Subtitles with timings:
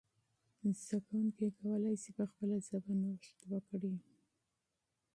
[0.81, 3.93] زده کوونکي کولای سي په خپله ژبه نوښت وکړي.